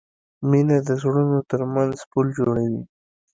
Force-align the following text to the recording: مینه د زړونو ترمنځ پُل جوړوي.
مینه 0.49 0.77
د 0.87 0.89
زړونو 1.01 1.39
ترمنځ 1.49 1.95
پُل 2.11 2.27
جوړوي. 2.37 2.81